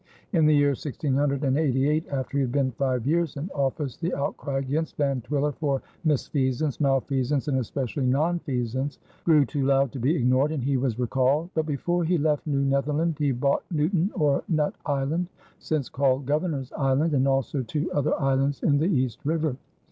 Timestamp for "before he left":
11.67-12.47